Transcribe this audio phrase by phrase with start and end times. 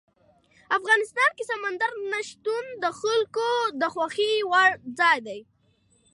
[0.77, 3.49] افغانستان کې سمندر نه شتون د خلکو
[3.81, 5.39] د خوښې وړ ځای دی.